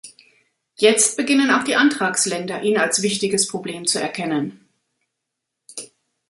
[0.77, 4.67] Jetzt beginnen auch die Antragsländer, ihn als wichtiges Problem zu erkennen.